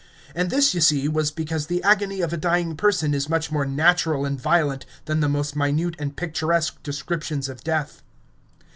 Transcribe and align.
And 0.33 0.49
this, 0.49 0.73
you 0.73 0.81
see, 0.81 1.07
was 1.07 1.29
because 1.29 1.67
the 1.67 1.83
agony 1.83 2.21
of 2.21 2.33
a 2.33 2.35
dying 2.37 2.75
person 2.75 3.13
is 3.13 3.29
much 3.29 3.51
more 3.51 3.67
natural 3.67 4.25
and 4.25 4.41
violent 4.41 4.83
than 5.05 5.19
the 5.19 5.29
most 5.29 5.55
minute 5.55 5.93
and 5.99 6.17
picturesque 6.17 6.81
descriptions 6.81 7.47
of 7.47 7.63
death. 7.63 8.01